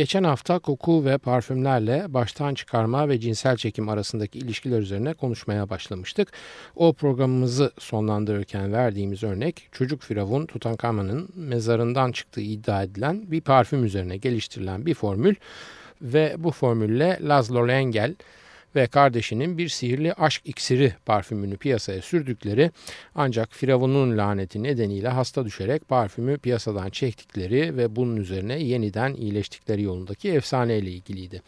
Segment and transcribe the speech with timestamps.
[0.00, 6.32] Geçen hafta koku ve parfümlerle baştan çıkarma ve cinsel çekim arasındaki ilişkiler üzerine konuşmaya başlamıştık.
[6.76, 14.16] O programımızı sonlandırırken verdiğimiz örnek çocuk firavun Tutankamon'un mezarından çıktığı iddia edilen bir parfüm üzerine
[14.16, 15.34] geliştirilen bir formül
[16.02, 18.14] ve bu formülle Laszlo Lengel
[18.76, 22.70] ve kardeşinin bir sihirli aşk iksiri parfümünü piyasaya sürdükleri
[23.14, 30.30] ancak Firavun'un laneti nedeniyle hasta düşerek parfümü piyasadan çektikleri ve bunun üzerine yeniden iyileştikleri yolundaki
[30.30, 31.42] efsaneyle ilgiliydi.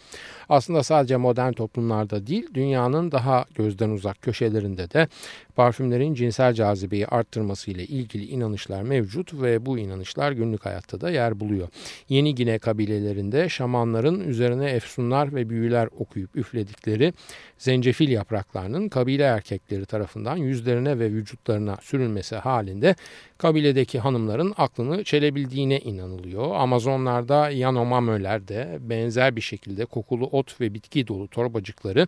[0.48, 5.08] Aslında sadece modern toplumlarda değil dünyanın daha gözden uzak köşelerinde de
[5.56, 11.40] parfümlerin cinsel cazibeyi arttırması ile ilgili inanışlar mevcut ve bu inanışlar günlük hayatta da yer
[11.40, 11.68] buluyor.
[12.08, 17.12] Yeni Gine kabilelerinde şamanların üzerine efsunlar ve büyüler okuyup üfledikleri
[17.58, 22.94] zencefil yapraklarının kabile erkekleri tarafından yüzlerine ve vücutlarına sürülmesi halinde
[23.38, 26.54] kabiledeki hanımların aklını çelebildiğine inanılıyor.
[26.54, 32.06] Amazonlarda Yanomamöler de benzer bir şekilde kokulu ot ve bitki dolu torbacıkları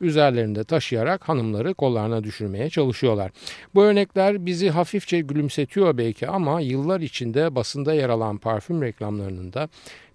[0.00, 3.30] üzerlerinde taşıyarak hanımları kollarına düşürmeye çalışıyorlar.
[3.74, 9.68] Bu örnekler bizi hafifçe gülümsetiyor belki ama yıllar içinde basında yer alan parfüm reklamlarının da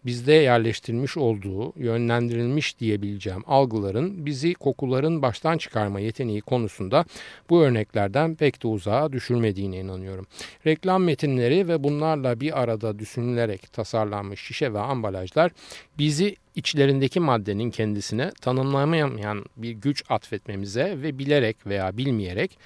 [0.06, 7.06] bizde yerleştirilmiş olduğu, yönlendirilmiş diyebileceğim algıların bizi kokuların baştan çıkarma yeteneği konusunda
[7.50, 10.28] bu örneklerden pek de uzağa düşürmediğine inanıyorum.
[10.66, 15.52] Reklam metinleri ve bunlarla bir arada düşünülerek tasarlanmış şişe ve ambalajlar
[15.98, 22.58] bizi içlerindeki maddenin kendisine tanımlamayan bir güç atfetmemize ve bilerek veya bilmeyerek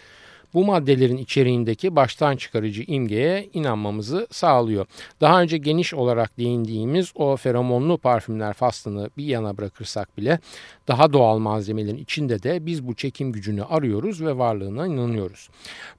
[0.56, 4.86] bu maddelerin içeriğindeki baştan çıkarıcı imgeye inanmamızı sağlıyor.
[5.22, 10.40] Daha önce geniş olarak değindiğimiz o feromonlu parfümler faslını bir yana bırakırsak bile
[10.88, 15.50] daha doğal malzemelerin içinde de biz bu çekim gücünü arıyoruz ve varlığına inanıyoruz.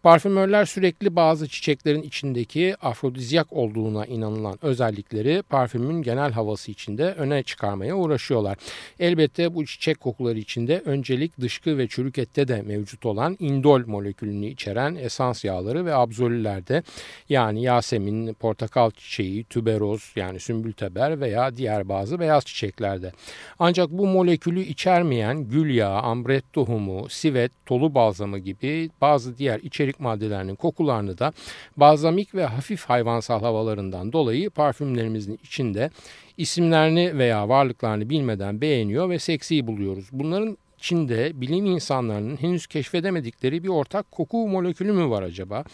[0.03, 7.97] Parfümörler sürekli bazı çiçeklerin içindeki afrodizyak olduğuna inanılan özellikleri parfümün genel havası içinde öne çıkarmaya
[7.97, 8.59] uğraşıyorlar.
[9.01, 14.46] Elbette bu çiçek kokuları içinde öncelik dışkı ve çürük ette de mevcut olan indol molekülünü
[14.51, 16.83] içeriğini içeren esans yağları ve absolülerde
[17.29, 23.13] yani yasemin, portakal çiçeği, tüberoz yani sümbülteber veya diğer bazı beyaz çiçeklerde.
[23.59, 30.01] Ancak bu molekülü içermeyen gül yağı, ambret tohumu, sivet, tolu balzamı gibi bazı diğer içerik
[30.01, 31.33] maddelerinin kokularını da
[31.77, 35.91] balzamik ve hafif hayvansal havalarından dolayı parfümlerimizin içinde
[36.37, 40.09] isimlerini veya varlıklarını bilmeden beğeniyor ve seksi buluyoruz.
[40.13, 45.65] Bunların Çin'de bilim insanlarının henüz keşfedemedikleri bir ortak koku molekülü mü var acaba?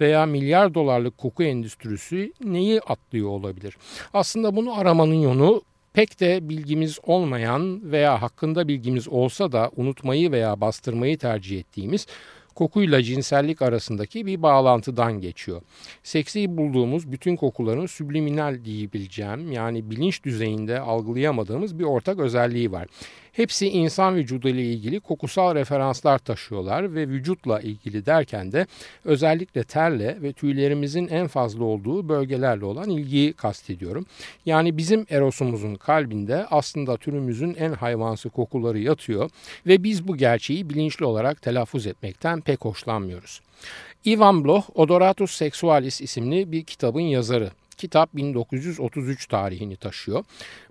[0.00, 3.76] Veya milyar dolarlık koku endüstrisi neyi atlıyor olabilir?
[4.14, 5.62] Aslında bunu aramanın yolu
[5.92, 12.06] pek de bilgimiz olmayan veya hakkında bilgimiz olsa da unutmayı veya bastırmayı tercih ettiğimiz
[12.54, 15.62] kokuyla cinsellik arasındaki bir bağlantıdan geçiyor.
[16.02, 22.88] Seksi bulduğumuz bütün kokuların subliminal diyebileceğim yani bilinç düzeyinde algılayamadığımız bir ortak özelliği var.
[23.32, 28.66] Hepsi insan vücudu ile ilgili kokusal referanslar taşıyorlar ve vücutla ilgili derken de
[29.04, 34.06] özellikle terle ve tüylerimizin en fazla olduğu bölgelerle olan ilgiyi kastediyorum.
[34.46, 39.30] Yani bizim erosumuzun kalbinde aslında türümüzün en hayvansı kokuları yatıyor
[39.66, 43.40] ve biz bu gerçeği bilinçli olarak telaffuz etmekten pek hoşlanmıyoruz.
[44.06, 47.50] Ivan Bloch, Odoratus Sexualis isimli bir kitabın yazarı.
[47.74, 50.24] Kitap 1933 tarihini taşıyor.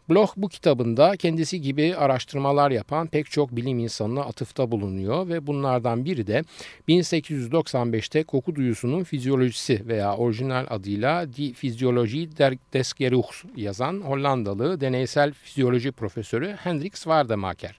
[0.09, 6.05] Bloch bu kitabında kendisi gibi araştırmalar yapan pek çok bilim insanına atıfta bulunuyor ve bunlardan
[6.05, 6.43] biri de
[6.89, 12.29] 1895'te koku duyusunun fizyolojisi veya orijinal adıyla Die Physiologie
[12.73, 17.77] des Geruchs yazan Hollandalı deneysel fizyoloji profesörü Hendrik Zwaardemaker.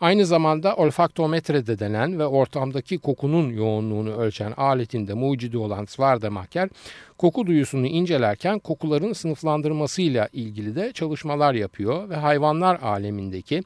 [0.00, 6.68] Aynı zamanda olfaktometre de denen ve ortamdaki kokunun yoğunluğunu ölçen aletinde mucidi olan Svardemacher,
[7.18, 13.62] koku duyusunu incelerken kokuların sınıflandırmasıyla ilgili de çalışmalar yapıyor ve hayvanlar alemindeki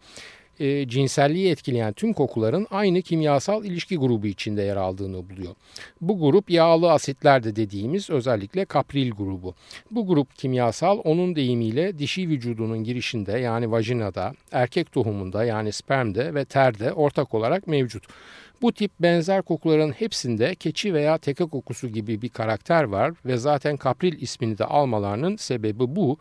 [0.60, 5.54] e, cinselliği etkileyen tüm kokuların aynı kimyasal ilişki grubu içinde yer aldığını buluyor.
[6.00, 9.54] Bu grup yağlı asitler de dediğimiz özellikle kapril grubu.
[9.90, 16.44] Bu grup kimyasal onun deyimiyle dişi vücudunun girişinde yani vajinada, erkek tohumunda yani spermde ve
[16.44, 18.04] terde ortak olarak mevcut.
[18.62, 23.76] Bu tip benzer kokuların hepsinde keçi veya teke kokusu gibi bir karakter var ve zaten
[23.76, 26.18] kapril ismini de almalarının sebebi bu.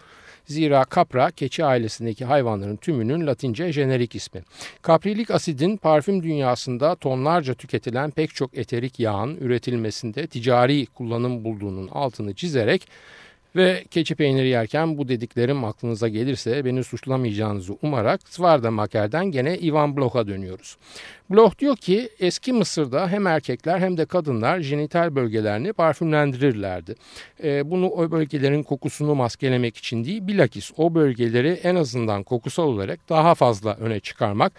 [0.52, 4.42] Zira kapra keçi ailesindeki hayvanların tümünün latince jenerik ismi.
[4.82, 12.34] Kaprilik asidin parfüm dünyasında tonlarca tüketilen pek çok eterik yağın üretilmesinde ticari kullanım bulduğunun altını
[12.34, 12.88] çizerek
[13.56, 19.98] ve keçi peyniri yerken bu dediklerim aklınıza gelirse beni suçlamayacağınızı umarak Svarda Maker'den gene Ivan
[19.98, 20.78] Bloch'a dönüyoruz.
[21.30, 26.96] Bloch diyor ki eski Mısır'da hem erkekler hem de kadınlar jenital bölgelerini parfümlendirirlerdi.
[27.44, 33.10] E, bunu o bölgelerin kokusunu maskelemek için değil bilakis o bölgeleri en azından kokusal olarak
[33.10, 34.54] daha fazla öne çıkarmak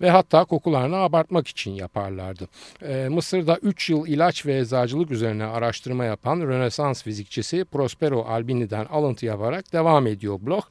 [0.00, 2.48] ve hatta kokularını abartmak için yaparlardı.
[2.82, 9.26] E, Mısır'da 3 yıl ilaç ve eczacılık üzerine araştırma yapan Rönesans fizikçisi Prospero Albini'den alıntı
[9.26, 10.64] yaparak devam ediyor Bloch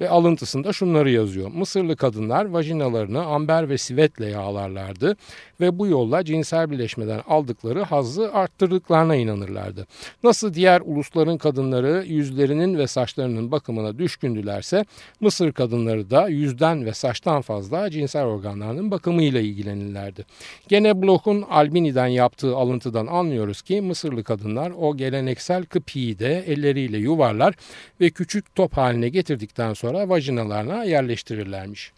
[0.00, 1.50] ve alıntısında şunları yazıyor.
[1.50, 5.16] Mısırlı kadınlar vajinalarını amber ve sivetle yağlarlardı
[5.60, 9.86] ve bu yolla cinsel birleşmeden aldıkları hazzı arttırdıklarına inanırlardı.
[10.22, 14.84] Nasıl diğer ulusların kadınları yüzlerinin ve saçlarının bakımına düşkündülerse
[15.20, 20.24] Mısır kadınları da yüzden ve saçtan fazla cinsel organlarının bakımıyla ilgilenirlerdi.
[20.68, 27.54] Gene Bloch'un Albini'den yaptığı alıntıdan anlıyoruz ki Mısırlı kadınlar o geleneksel kıpiyi de elleriyle yuvarlar
[28.00, 31.92] ve küçük top haline getirdikten sonra vajinalarına yerleştirirlermiş.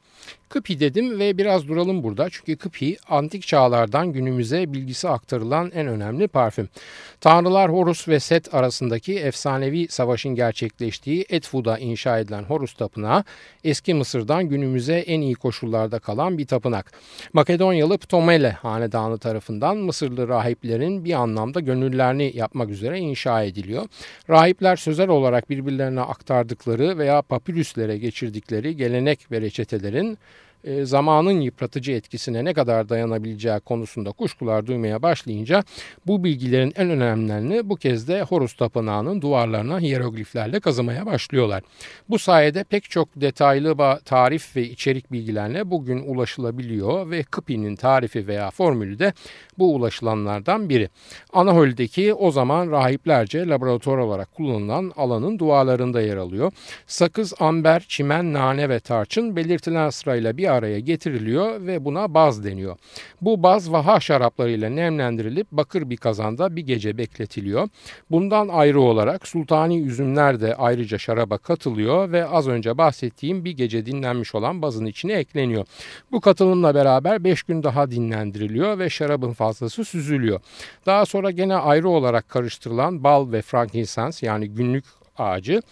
[0.48, 6.28] Kıpi dedim ve biraz duralım burada çünkü Kıpi antik çağlardan günümüze bilgisi aktarılan en önemli
[6.28, 6.68] parfüm.
[7.20, 13.24] Tanrılar Horus ve Set arasındaki efsanevi savaşın gerçekleştiği Edfu'da inşa edilen Horus Tapınağı
[13.64, 16.92] eski Mısır'dan günümüze en iyi koşullarda kalan bir tapınak.
[17.32, 23.86] Makedonyalı Ptomele hanedanı tarafından Mısırlı rahiplerin bir anlamda gönüllerini yapmak üzere inşa ediliyor.
[24.30, 30.18] Rahipler sözel olarak birbirlerine aktardıkları veya papirüslere geçirdikleri gelenek ve reçetelerin
[30.64, 35.64] e, zamanın yıpratıcı etkisine ne kadar dayanabileceği konusunda kuşkular duymaya başlayınca
[36.06, 41.62] bu bilgilerin en önemlilerini bu kez de Horus Tapınağı'nın duvarlarına hierogliflerle kazımaya başlıyorlar.
[42.08, 48.50] Bu sayede pek çok detaylı tarif ve içerik bilgilerine bugün ulaşılabiliyor ve Kıpi'nin tarifi veya
[48.50, 49.12] formülü de
[49.58, 50.88] bu ulaşılanlardan biri.
[51.32, 56.52] Anahol'deki o zaman rahiplerce laboratuvar olarak kullanılan alanın duvarlarında yer alıyor.
[56.86, 62.76] Sakız, amber, çimen, nane ve tarçın belirtilen sırayla bir araya getiriliyor ve buna baz deniyor.
[63.20, 67.68] Bu baz vaha şaraplarıyla nemlendirilip bakır bir kazanda bir gece bekletiliyor.
[68.10, 73.86] Bundan ayrı olarak sultani üzümler de ayrıca şaraba katılıyor ve az önce bahsettiğim bir gece
[73.86, 75.66] dinlenmiş olan bazın içine ekleniyor.
[76.12, 80.40] Bu katılımla beraber 5 gün daha dinlendiriliyor ve şarabın fazlası süzülüyor.
[80.86, 84.84] Daha sonra gene ayrı olarak karıştırılan bal ve frankincense yani günlük
[85.18, 85.62] ağacı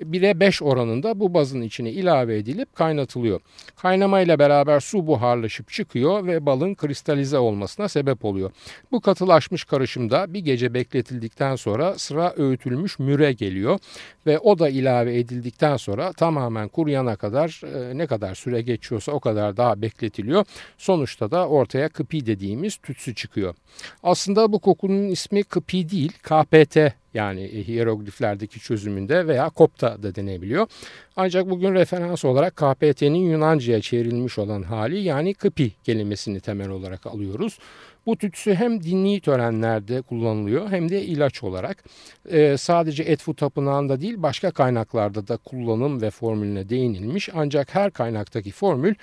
[0.00, 3.40] 1'e 5 oranında bu bazın içine ilave edilip kaynatılıyor.
[3.76, 8.50] Kaynamayla beraber su buharlaşıp çıkıyor ve balın kristalize olmasına sebep oluyor.
[8.92, 13.78] Bu katılaşmış karışımda bir gece bekletildikten sonra sıra öğütülmüş müre geliyor
[14.26, 19.20] ve o da ilave edildikten sonra tamamen kuruyana kadar e, ne kadar süre geçiyorsa o
[19.20, 20.44] kadar daha bekletiliyor.
[20.78, 23.54] Sonuçta da ortaya kıpi dediğimiz tütsü çıkıyor.
[24.02, 26.76] Aslında bu kokunun ismi kıpi değil KPT
[27.16, 30.66] yani hierogliflerdeki çözümünde veya kopta da denebiliyor.
[31.16, 37.58] Ancak bugün referans olarak KPT'nin Yunanca'ya çevrilmiş olan hali yani kıpi kelimesini temel olarak alıyoruz.
[38.06, 41.84] Bu tütsü hem dini törenlerde kullanılıyor hem de ilaç olarak.
[42.30, 47.28] Ee, sadece Etfu Tapınağı'nda değil başka kaynaklarda da kullanım ve formülüne değinilmiş.
[47.34, 48.94] Ancak her kaynaktaki formül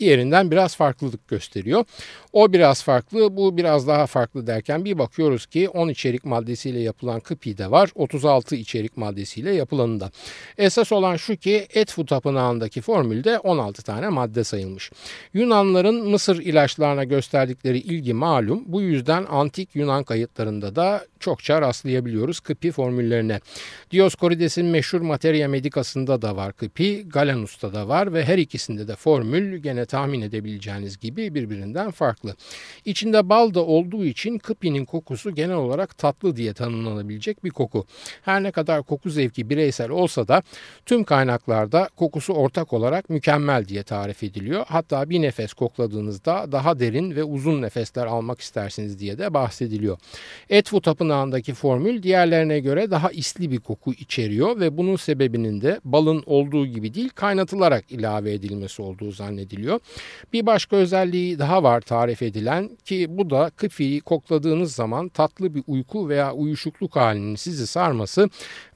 [0.00, 1.84] diğerinden biraz farklılık gösteriyor.
[2.32, 7.20] O biraz farklı, bu biraz daha farklı derken bir bakıyoruz ki 10 içerik maddesiyle yapılan
[7.20, 10.10] kıpi de var, 36 içerik maddesiyle yapılanı da.
[10.58, 14.90] Esas olan şu ki Etfu Tapınağı'ndaki formülde 16 tane madde sayılmış.
[15.34, 18.62] Yunanların Mısır ilaçlarına gösterdikleri ilgi malum.
[18.66, 23.40] Bu yüzden antik Yunan kayıtlarında da çokça rastlayabiliyoruz kıpi formüllerine.
[23.90, 29.56] Dioskorides'in meşhur Materia Medicas'ında da var kıpi, Galenus'ta da var ve her ikisinde de formül
[29.56, 32.36] gene tahmin edebileceğiniz gibi birbirinden farklı.
[32.84, 37.86] İçinde bal da olduğu için kıpinin kokusu genel olarak tatlı diye tanımlanabilecek bir koku.
[38.22, 40.42] Her ne kadar koku zevki bireysel olsa da
[40.86, 44.64] tüm kaynaklarda kokusu ortak olarak mükemmel diye tarif ediliyor.
[44.68, 49.98] Hatta bir nefes kokladığınızda daha derin ve uzun nefesler almak istersiniz diye de bahsediliyor.
[50.50, 50.80] Etfu
[51.10, 56.66] tapınağındaki formül diğerlerine göre daha isli bir koku içeriyor ve bunun sebebinin de balın olduğu
[56.66, 59.80] gibi değil kaynatılarak ilave edilmesi olduğu zannediliyor.
[60.32, 65.62] Bir başka özelliği daha var tarif edilen ki bu da kıfiyi kokladığınız zaman tatlı bir
[65.66, 68.28] uyku veya uyuşukluk halinin sizi sarması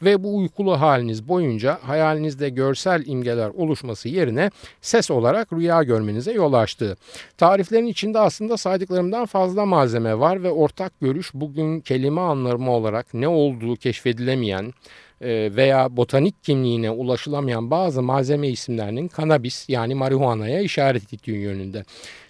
[0.03, 4.51] ve bu uykulu haliniz boyunca hayalinizde görsel imgeler oluşması yerine
[4.81, 6.97] ses olarak rüya görmenize yol açtığı.
[7.39, 13.29] Tariflerin içinde aslında saydıklarımdan fazla malzeme var ve ortak görüş bugün kelime anlamı olarak ne
[13.29, 14.73] olduğu keşfedilemeyen
[15.21, 21.85] e, veya botanik kimliğine ulaşılamayan bazı malzeme isimlerinin kanabis yani marihuana'ya işaret ettiği yönünde.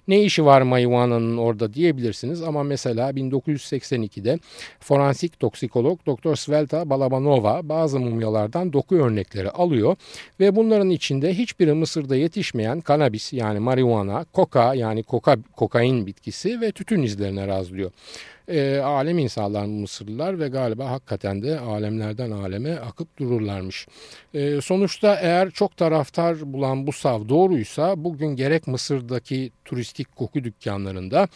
[0.09, 4.39] Ne işi var marihuana'nın orada diyebilirsiniz ama mesela 1982'de
[4.81, 6.35] forensik toksikolog Dr.
[6.35, 9.97] Svelta Balabanova bazı mumyalardan doku örnekleri alıyor
[10.41, 16.73] ve bunların içinde hiçbiri Mısır'da yetişmeyen kanabis yani marihuana, koka yani koka, kokain bitkisi ve
[16.73, 17.91] tütün izlerine razlıyor
[18.49, 23.87] e, alem insanlar Mısırlılar ve galiba hakikaten de alemlerden aleme akıp dururlarmış.
[24.35, 31.29] E, sonuçta eğer çok taraftar bulan bu sav doğruysa bugün gerek Mısır'daki turistik koku dükkanlarında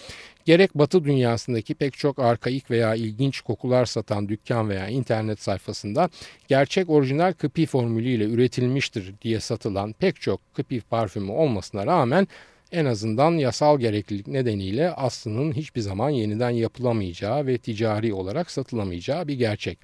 [0.45, 6.09] gerek batı dünyasındaki pek çok arkaik veya ilginç kokular satan dükkan veya internet sayfasında
[6.49, 12.29] gerçek orijinal kıpi formülüyle üretilmiştir diye satılan pek çok kıpi parfümü olmasına rağmen
[12.73, 19.35] en azından yasal gereklilik nedeniyle aslının hiçbir zaman yeniden yapılamayacağı ve ticari olarak satılamayacağı bir
[19.35, 19.79] gerçek.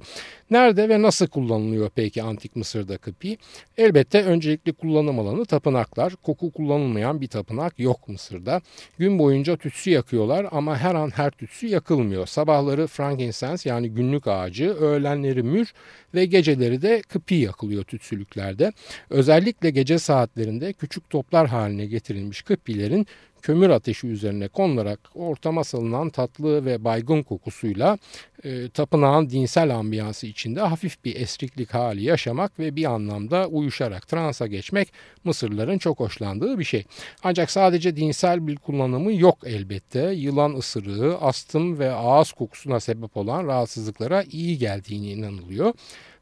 [0.50, 3.38] Nerede ve nasıl kullanılıyor peki antik Mısır'da kıpi?
[3.78, 6.16] Elbette öncelikli kullanım alanı tapınaklar.
[6.16, 8.60] Koku kullanılmayan bir tapınak yok Mısır'da.
[8.98, 12.26] Gün boyunca tütsü yakıyorlar ama her an her tütsü yakılmıyor.
[12.26, 15.72] Sabahları frankincense yani günlük ağacı, öğlenleri mür
[16.14, 18.72] ve geceleri de kıpi yakılıyor tütsülüklerde.
[19.10, 22.42] Özellikle gece saatlerinde küçük toplar haline getirilmiş
[22.74, 23.06] kıpilerin
[23.42, 27.98] kömür ateşi üzerine konularak ortama salınan tatlı ve baygın kokusuyla
[28.44, 34.46] e, tapınağın dinsel ambiyansı içinde hafif bir esriklik hali yaşamak ve bir anlamda uyuşarak transa
[34.46, 34.92] geçmek
[35.24, 36.84] Mısırlıların çok hoşlandığı bir şey.
[37.22, 40.00] Ancak sadece dinsel bir kullanımı yok elbette.
[40.00, 45.72] Yılan ısırığı, astım ve ağız kokusuna sebep olan rahatsızlıklara iyi geldiğini inanılıyor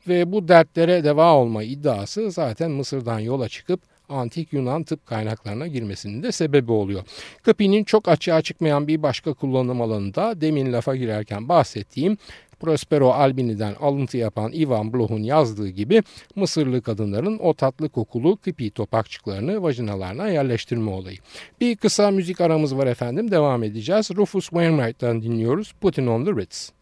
[0.09, 6.23] ve bu dertlere deva olma iddiası zaten Mısır'dan yola çıkıp antik Yunan tıp kaynaklarına girmesinin
[6.23, 7.02] de sebebi oluyor.
[7.42, 12.18] Kıpi'nin çok açığa çıkmayan bir başka kullanım alanında demin lafa girerken bahsettiğim
[12.62, 16.02] Prospero Albini'den alıntı yapan Ivan Bloch'un yazdığı gibi
[16.37, 21.16] Mısırlı kadınların o tatlı kokulu kıpi topakçıklarını vajinalarına yerleştirme olayı.
[21.61, 24.11] Bir kısa müzik aramız var efendim devam edeceğiz.
[24.16, 26.73] Rufus Wainwright'tan dinliyoruz Putting on the Ritz.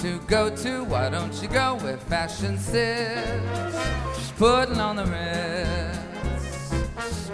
[0.00, 4.32] To go to, why don't you go where fashion sits?
[4.38, 5.98] Putting on the ritz.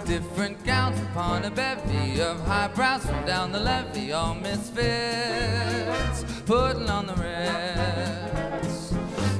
[0.05, 6.25] Different gowns upon a bevy of highbrows from down the levee, all misfits.
[6.45, 8.93] Putting on the ritz.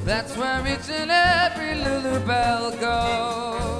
[0.05, 3.76] That's where each and every Lulu Bell goes.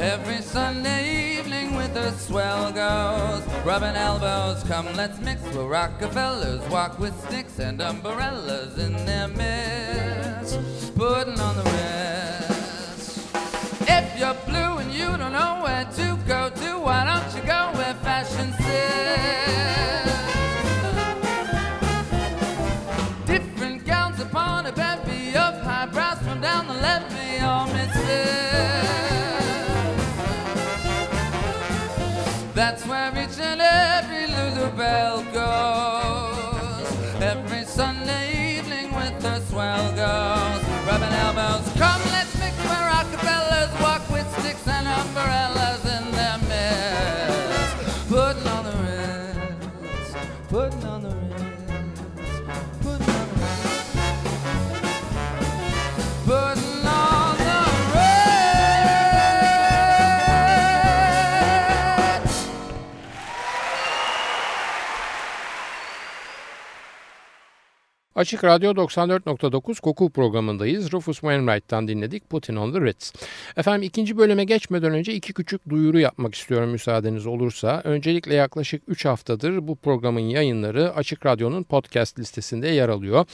[0.00, 6.66] Every Sunday evening with the swell girls, Rubbing elbows, come let's mix with Rockefellers.
[6.70, 10.58] Walk with sticks and umbrellas in their midst.
[10.96, 13.28] Putting on the rest.
[13.82, 17.70] If you're blue and you don't know where to go to, why don't you go
[17.74, 20.16] where fashion sits?
[23.26, 28.79] Different gowns upon a bevy of highbrows from down the levee, all misfits.
[68.20, 70.92] Açık Radyo 94.9 Koku programındayız.
[70.92, 73.12] Rufus Wainwright'tan dinledik Putin on the Ritz.
[73.56, 77.80] Efendim ikinci bölüme geçmeden önce iki küçük duyuru yapmak istiyorum müsaadeniz olursa.
[77.84, 83.26] Öncelikle yaklaşık 3 haftadır bu programın yayınları Açık Radyo'nun podcast listesinde yer alıyor.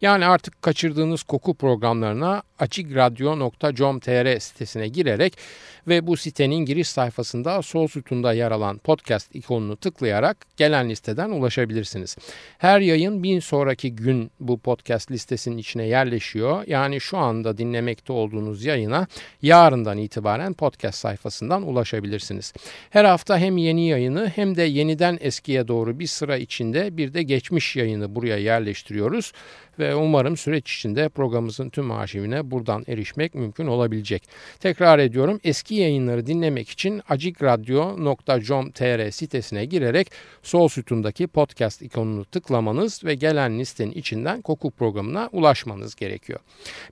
[0.00, 5.38] Yani artık kaçırdığınız koku programlarına açikradyo.com.tr sitesine girerek
[5.88, 12.16] ve bu sitenin giriş sayfasında sol sütunda yer alan podcast ikonunu tıklayarak gelen listeden ulaşabilirsiniz.
[12.58, 16.64] Her yayın bir sonraki gün bu podcast listesinin içine yerleşiyor.
[16.66, 19.06] Yani şu anda dinlemekte olduğunuz yayına
[19.42, 22.52] yarından itibaren podcast sayfasından ulaşabilirsiniz.
[22.90, 27.22] Her hafta hem yeni yayını hem de yeniden eskiye doğru bir sıra içinde bir de
[27.22, 29.32] geçmiş yayını buraya yerleştiriyoruz
[29.78, 34.28] ve umarım süreç içinde programımızın tüm arşivine buradan erişmek mümkün olabilecek.
[34.60, 40.10] Tekrar ediyorum eski yayınları dinlemek için acikradyo.com.tr sitesine girerek
[40.42, 46.40] sol sütundaki podcast ikonunu tıklamanız ve gelen listenin içinden koku programına ulaşmanız gerekiyor.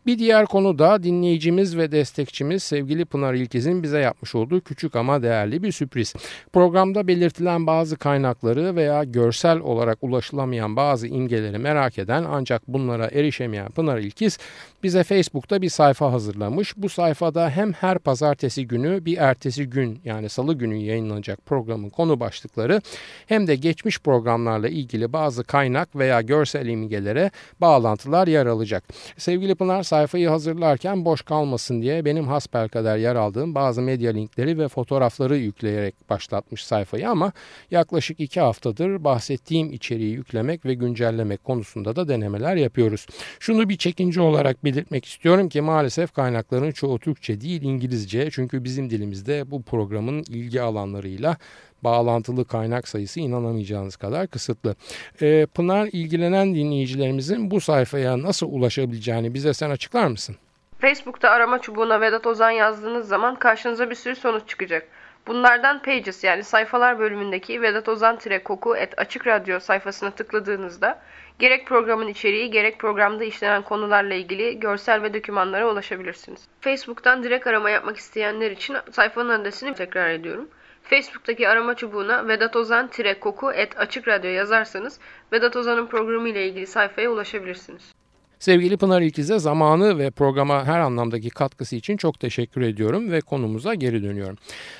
[0.07, 5.23] Bir diğer konu da dinleyicimiz ve destekçimiz sevgili Pınar İlkiz'in bize yapmış olduğu küçük ama
[5.23, 6.15] değerli bir sürpriz.
[6.53, 13.69] Programda belirtilen bazı kaynakları veya görsel olarak ulaşılamayan bazı imgeleri merak eden ancak bunlara erişemeyen
[13.69, 14.39] Pınar İlkiz
[14.83, 16.77] bize Facebook'ta bir sayfa hazırlamış.
[16.77, 22.21] Bu sayfada hem her pazartesi günü bir ertesi gün yani salı günü yayınlanacak programın konu
[22.21, 22.81] başlıkları
[23.27, 28.85] hem de geçmiş programlarla ilgili bazı kaynak veya görsel imgelere bağlantılar yer alacak.
[29.17, 34.69] Sevgili Pınar sayfayı hazırlarken boş kalmasın diye benim hasbelkader yer aldığım bazı medya linkleri ve
[34.69, 37.33] fotoğrafları yükleyerek başlatmış sayfayı ama
[37.71, 43.07] yaklaşık iki haftadır bahsettiğim içeriği yüklemek ve güncellemek konusunda da denemeler yapıyoruz.
[43.41, 48.91] Şunu bir çekince olarak belirtmek istiyorum ki maalesef kaynakların çoğu Türkçe değil İngilizce çünkü bizim
[48.91, 51.37] dilimizde bu programın ilgi alanlarıyla
[51.83, 54.75] bağlantılı kaynak sayısı inanamayacağınız kadar kısıtlı.
[55.23, 60.37] Ee, Pınar ilgilenen dinleyicilerimizin bu sayfaya nasıl ulaşabileceğini bize sen açıklar mısın?
[60.79, 64.89] Facebook'ta arama çubuğuna Vedat Ozan yazdığınız zaman karşınıza bir sürü sonuç çıkacak.
[65.27, 70.99] Bunlardan Pages yani sayfalar bölümündeki Vedat Ozan koku et açık radyo sayfasına tıkladığınızda
[71.39, 76.49] gerek programın içeriği gerek programda işlenen konularla ilgili görsel ve dokümanlara ulaşabilirsiniz.
[76.61, 80.49] Facebook'tan direkt arama yapmak isteyenler için sayfanın adresini tekrar ediyorum.
[80.83, 85.01] Facebook'taki arama çubuğuna Vedat Ozan koku et açık radyo yazarsanız
[85.33, 88.02] Vedat Ozan'ın programı ile ilgili sayfaya ulaşabilirsiniz.
[88.43, 93.75] Sevgili Pınar İlkiz'e zamanı ve programa her anlamdaki katkısı için çok teşekkür ediyorum ve konumuza
[93.75, 94.37] geri dönüyorum.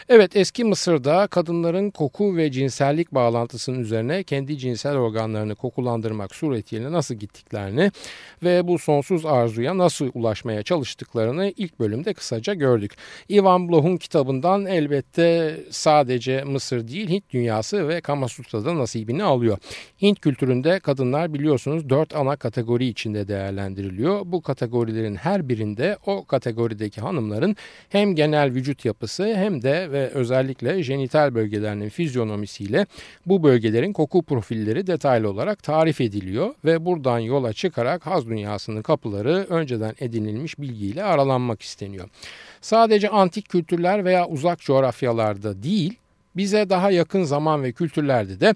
[0.09, 7.15] Evet eski Mısır'da kadınların koku ve cinsellik bağlantısının üzerine kendi cinsel organlarını kokulandırmak suretiyle nasıl
[7.15, 7.91] gittiklerini
[8.43, 12.93] ve bu sonsuz arzuya nasıl ulaşmaya çalıştıklarını ilk bölümde kısaca gördük.
[13.31, 19.59] Ivan Bloch'un kitabından elbette sadece Mısır değil Hint dünyası ve Kamasutra'da nasibini alıyor.
[20.03, 24.23] Hint kültüründe kadınlar biliyorsunuz dört ana kategori içinde değerli değerlendiriliyor.
[24.25, 27.57] Bu kategorilerin her birinde o kategorideki hanımların
[27.89, 32.87] hem genel vücut yapısı hem de ve özellikle jenital bölgelerinin fizyonomisiyle
[33.27, 39.47] bu bölgelerin koku profilleri detaylı olarak tarif ediliyor ve buradan yola çıkarak haz dünyasının kapıları
[39.49, 42.09] önceden edinilmiş bilgiyle aralanmak isteniyor.
[42.61, 46.02] Sadece antik kültürler veya uzak coğrafyalarda değil,
[46.37, 48.55] bize daha yakın zaman ve kültürlerde de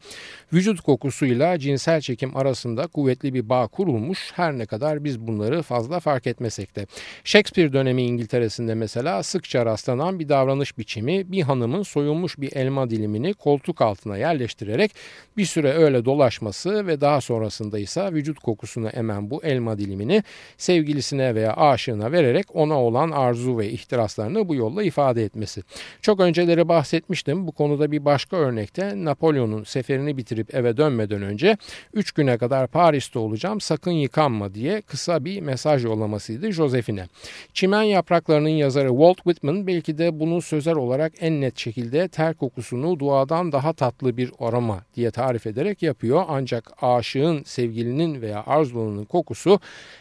[0.53, 6.01] vücut kokusuyla cinsel çekim arasında kuvvetli bir bağ kurulmuş her ne kadar biz bunları fazla
[6.01, 6.87] fark etmesek de.
[7.25, 13.35] Shakespeare dönemi İngiltere'sinde mesela sıkça rastlanan bir davranış biçimi bir hanımın soyulmuş bir elma dilimini
[13.35, 14.93] koltuk altına yerleştirerek
[15.37, 20.23] bir süre öyle dolaşması ve daha sonrasında ise vücut kokusunu emen bu elma dilimini
[20.57, 25.63] sevgilisine veya aşığına vererek ona olan arzu ve ihtiraslarını bu yolla ifade etmesi.
[26.03, 31.57] Çok önceleri bahsetmiştim bu konu konuda bir başka örnekte Napolyon'un seferini bitirip eve dönmeden önce
[31.95, 37.07] 3 güne kadar Paris'te olacağım sakın yıkanma diye kısa bir mesaj yollamasıydı Josephine.
[37.55, 42.99] Çimen Yapraklarının yazarı Walt Whitman belki de bunu sözel olarak en net şekilde ter kokusunu
[42.99, 46.25] duadan daha tatlı bir aroma diye tarif ederek yapıyor.
[46.29, 49.61] Ancak aşığın, sevgilinin veya arzulunun kokusu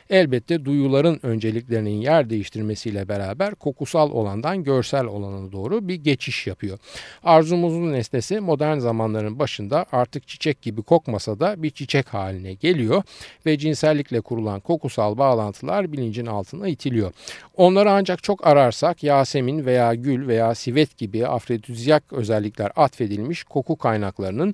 [0.09, 6.77] elbette duyuların önceliklerinin yer değiştirmesiyle beraber kokusal olandan görsel olana doğru bir geçiş yapıyor.
[7.23, 13.03] Arzu Arzumuzun nesnesi modern zamanların başında artık çiçek gibi kokmasa da bir çiçek haline geliyor
[13.45, 17.11] ve cinsellikle kurulan kokusal bağlantılar bilincin altına itiliyor.
[17.55, 24.53] Onları ancak çok ararsak Yasemin veya gül veya sivet gibi afrodizyak özellikler atfedilmiş koku kaynaklarının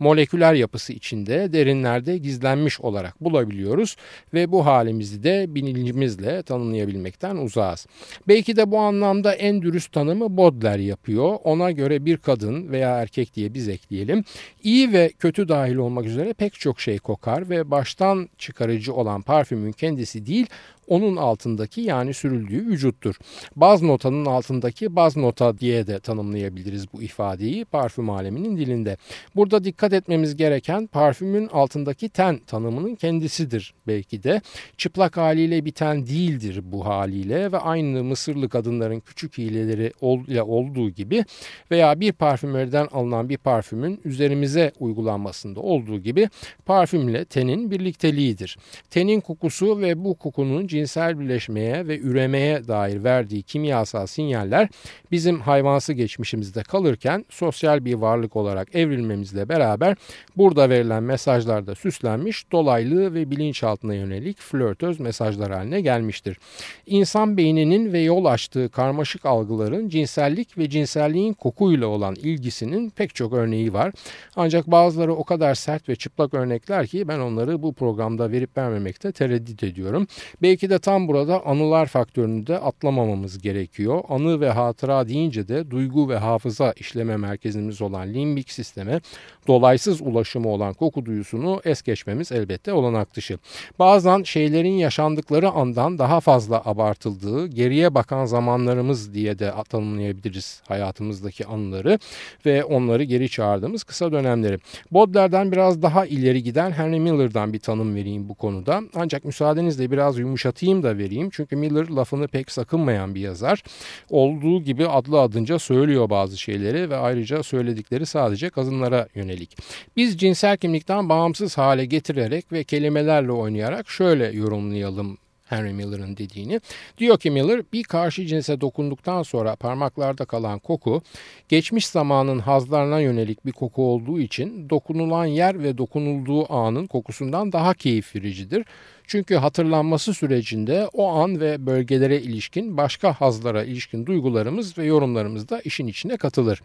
[0.00, 3.96] moleküler yapısı içinde derinlerde gizlenmiş olarak bulabiliyoruz
[4.34, 7.86] ve bu halimizi de bilincimizle tanımlayabilmekten uzağız.
[8.28, 11.38] Belki de bu anlamda en dürüst tanımı Baudelaire yapıyor.
[11.44, 14.24] Ona göre bir kadın veya erkek diye biz ekleyelim.
[14.62, 19.72] İyi ve kötü dahil olmak üzere pek çok şey kokar ve baştan çıkarıcı olan parfümün
[19.72, 20.46] kendisi değil
[20.90, 23.14] onun altındaki yani sürüldüğü vücuttur.
[23.56, 28.96] Baz notanın altındaki baz nota diye de tanımlayabiliriz bu ifadeyi parfüm aleminin dilinde.
[29.36, 34.40] Burada dikkat etmemiz gereken parfümün altındaki ten tanımının kendisidir belki de.
[34.76, 39.92] Çıplak haliyle biten değildir bu haliyle ve aynı Mısırlı kadınların küçük hileleri
[40.28, 41.24] ile olduğu gibi
[41.70, 46.28] veya bir parfümeriden alınan bir parfümün üzerimize uygulanmasında olduğu gibi
[46.66, 48.58] parfümle tenin birlikteliğidir.
[48.90, 54.68] Tenin kokusu ve bu kokunun cinsel birleşmeye ve üremeye dair verdiği kimyasal sinyaller
[55.10, 59.96] bizim hayvansı geçmişimizde kalırken sosyal bir varlık olarak evrilmemizle beraber
[60.36, 66.38] burada verilen mesajlarda süslenmiş dolaylı ve bilinçaltına yönelik flörtöz mesajlar haline gelmiştir.
[66.86, 73.32] İnsan beyninin ve yol açtığı karmaşık algıların cinsellik ve cinselliğin kokuyla olan ilgisinin pek çok
[73.32, 73.92] örneği var.
[74.36, 79.12] Ancak bazıları o kadar sert ve çıplak örnekler ki ben onları bu programda verip vermemekte
[79.12, 80.06] tereddüt ediyorum.
[80.42, 84.02] Belki de tam burada anılar faktörünü de atlamamamız gerekiyor.
[84.08, 89.00] Anı ve hatıra deyince de duygu ve hafıza işleme merkezimiz olan limbik sisteme
[89.46, 93.38] dolaysız ulaşımı olan koku duyusunu es geçmemiz elbette olanak dışı.
[93.78, 101.98] Bazen şeylerin yaşandıkları andan daha fazla abartıldığı, geriye bakan zamanlarımız diye de tanımlayabiliriz hayatımızdaki anıları
[102.46, 104.58] ve onları geri çağırdığımız kısa dönemleri.
[104.90, 108.82] Baudelaire'den biraz daha ileri giden Henry Miller'dan bir tanım vereyim bu konuda.
[108.94, 111.30] Ancak müsaadenizle biraz yumuşatayım da vereyim.
[111.32, 113.62] Çünkü Miller lafını pek sakınmayan bir yazar.
[114.10, 119.56] Olduğu gibi adlı adınca söylüyor bazı şeyleri ve ayrıca söyledikleri sadece kadınlara yönelik.
[119.96, 125.18] Biz cinsel kimlikten bağımsız hale getirerek ve kelimelerle oynayarak şöyle yorumlayalım
[125.50, 126.60] Henry Miller'ın dediğini.
[126.98, 131.02] Diyor ki Miller bir karşı cinse dokunduktan sonra parmaklarda kalan koku
[131.48, 137.74] geçmiş zamanın hazlarına yönelik bir koku olduğu için dokunulan yer ve dokunulduğu anın kokusundan daha
[137.74, 138.64] keyif vericidir.
[139.10, 145.60] Çünkü hatırlanması sürecinde o an ve bölgelere ilişkin başka hazlara ilişkin duygularımız ve yorumlarımız da
[145.60, 146.62] işin içine katılır.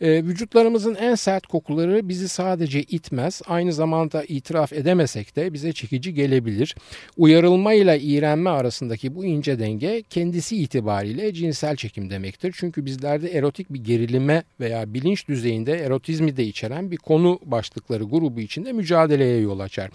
[0.00, 6.14] E, vücutlarımızın en sert kokuları bizi sadece itmez, aynı zamanda itiraf edemesek de bize çekici
[6.14, 6.76] gelebilir.
[7.16, 12.54] Uyarılma ile iğrenme arasındaki bu ince denge kendisi itibariyle cinsel çekim demektir.
[12.58, 18.40] Çünkü bizlerde erotik bir gerilime veya bilinç düzeyinde erotizmi de içeren bir konu başlıkları grubu
[18.40, 19.90] içinde mücadeleye yol açar.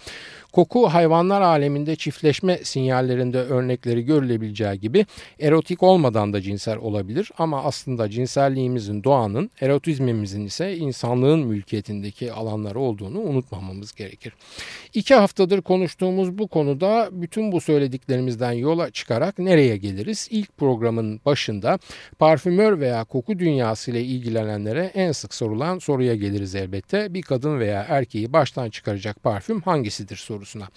[0.52, 5.06] Koku hayvanlar aleminde çiftleşme sinyallerinde örnekleri görülebileceği gibi
[5.40, 13.18] erotik olmadan da cinsel olabilir ama aslında cinselliğimizin doğanın, erotizmimizin ise insanlığın mülkiyetindeki alanları olduğunu
[13.20, 14.32] unutmamamız gerekir.
[14.94, 20.28] İki haftadır konuştuğumuz bu konuda bütün bu söylediklerimizden yola çıkarak nereye geliriz?
[20.30, 21.78] İlk programın başında
[22.18, 27.14] parfümör veya koku dünyası ile ilgilenenlere en sık sorulan soruya geliriz elbette.
[27.14, 30.68] Bir kadın veya erkeği baştan çıkaracak parfüm hangisidir sorusuna.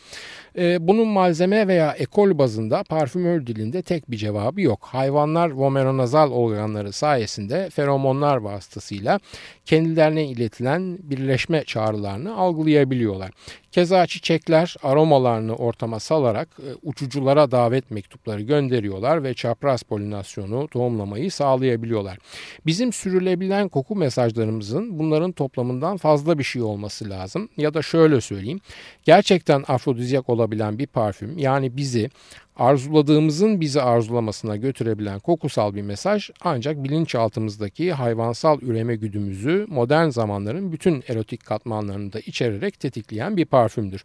[0.58, 4.79] Ee, bunun malzeme veya ekol bazında parfümör dilinde tek bir cevabı yok.
[4.83, 9.19] Hayvanlar vomeronazal organları sayesinde feromonlar vasıtasıyla
[9.65, 13.31] kendilerine iletilen birleşme çağrılarını algılayabiliyorlar.
[13.75, 22.17] Keza çiçekler aromalarını ortama salarak e, uçuculara davet mektupları gönderiyorlar ve çapraz polinasyonu, tohumlamayı sağlayabiliyorlar.
[22.65, 27.49] Bizim sürülebilen koku mesajlarımızın bunların toplamından fazla bir şey olması lazım.
[27.57, 28.59] Ya da şöyle söyleyeyim.
[29.03, 31.38] Gerçekten afrodizyak olabilen bir parfüm.
[31.38, 32.10] Yani bizi
[32.57, 41.03] arzuladığımızın bizi arzulamasına götürebilen kokusal bir mesaj ancak bilinçaltımızdaki hayvansal üreme güdümüzü modern zamanların bütün
[41.07, 44.03] erotik katmanlarını da içererek tetikleyen bir parfümdür.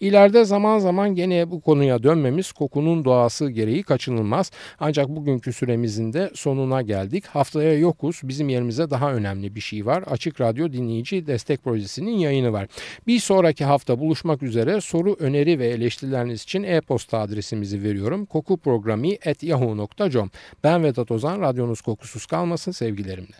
[0.00, 4.50] İleride zaman zaman gene bu konuya dönmemiz kokunun doğası gereği kaçınılmaz.
[4.80, 7.26] Ancak bugünkü süremizin de sonuna geldik.
[7.26, 8.20] Haftaya yokuz.
[8.24, 10.04] Bizim yerimize daha önemli bir şey var.
[10.10, 12.66] Açık Radyo Dinleyici Destek Projesi'nin yayını var.
[13.06, 18.26] Bir sonraki hafta buluşmak üzere soru, öneri ve eleştirileriniz için e-posta adresimizi veriyoruz veriyorum.
[18.26, 20.30] Koku programı at yahoo.com.
[20.64, 21.40] Ben Vedat Ozan.
[21.40, 23.36] Radyonuz kokusuz kalmasın sevgilerimle.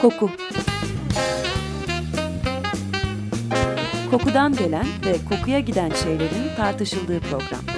[0.00, 0.30] Koku
[4.10, 7.77] Kokudan gelen ve kokuya giden şeylerin tartışıldığı program.